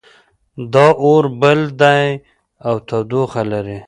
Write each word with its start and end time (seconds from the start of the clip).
دا 0.73 0.87
اور 1.03 1.23
بل 1.41 1.59
ده 1.81 1.95
او 2.67 2.75
تودوخه 2.87 3.41
لري 3.51 3.77